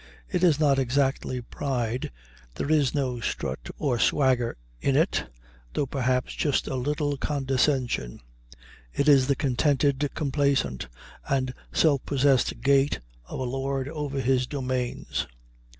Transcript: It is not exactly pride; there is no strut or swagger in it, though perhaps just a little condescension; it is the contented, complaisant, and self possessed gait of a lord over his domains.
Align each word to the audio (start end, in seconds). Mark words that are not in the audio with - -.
It 0.27 0.43
is 0.43 0.59
not 0.59 0.79
exactly 0.79 1.41
pride; 1.41 2.09
there 2.55 2.71
is 2.71 2.95
no 2.95 3.19
strut 3.19 3.69
or 3.77 3.99
swagger 3.99 4.57
in 4.79 4.95
it, 4.95 5.29
though 5.73 5.85
perhaps 5.85 6.33
just 6.33 6.65
a 6.65 6.73
little 6.75 7.17
condescension; 7.17 8.19
it 8.91 9.07
is 9.07 9.27
the 9.27 9.35
contented, 9.35 10.09
complaisant, 10.15 10.87
and 11.29 11.53
self 11.71 12.03
possessed 12.03 12.61
gait 12.61 12.99
of 13.25 13.39
a 13.39 13.43
lord 13.43 13.87
over 13.89 14.19
his 14.19 14.47
domains. 14.47 15.27